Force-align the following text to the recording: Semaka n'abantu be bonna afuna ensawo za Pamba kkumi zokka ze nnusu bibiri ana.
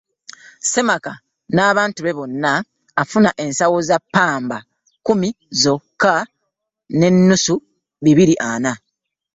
Semaka 0.71 1.11
n'abantu 1.53 1.99
be 2.01 2.11
bonna 2.17 2.51
afuna 3.01 3.29
ensawo 3.43 3.77
za 3.89 3.97
Pamba 4.13 4.57
kkumi 4.97 5.29
zokka 5.61 6.13
ze 6.99 7.09
nnusu 7.13 7.55
bibiri 8.03 8.35
ana. 8.51 8.71